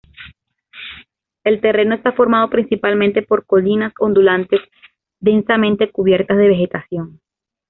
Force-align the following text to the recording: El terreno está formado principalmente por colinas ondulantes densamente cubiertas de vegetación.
El 1.43 1.61
terreno 1.61 1.93
está 1.93 2.13
formado 2.13 2.49
principalmente 2.49 3.21
por 3.21 3.45
colinas 3.45 3.93
ondulantes 3.99 4.59
densamente 5.19 5.91
cubiertas 5.91 6.37
de 6.39 6.47
vegetación. 6.47 7.19